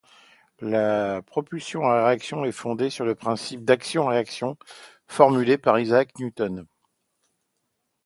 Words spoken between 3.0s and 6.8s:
le principe d'action-réaction formulé par Isaac Newton.